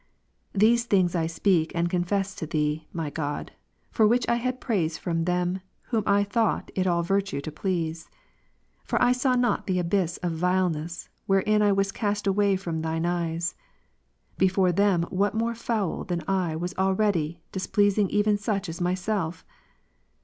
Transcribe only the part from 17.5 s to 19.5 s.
displeasing even such as myself